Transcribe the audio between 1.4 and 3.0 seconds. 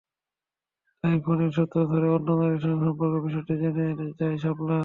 সূত্র ধরে অন্য নারীর সঙ্গে